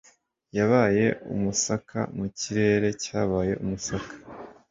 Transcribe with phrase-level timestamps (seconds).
[0.57, 4.13] Yabaye umusaka mu kirere cyabaye umusaka